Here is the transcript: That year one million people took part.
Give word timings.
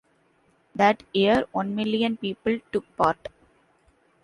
That 0.73 1.03
year 1.13 1.45
one 1.51 1.75
million 1.75 2.17
people 2.17 2.57
took 2.71 2.97
part. 2.97 3.27